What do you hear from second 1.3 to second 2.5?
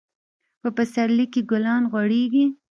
کي ګلان غوړيږي.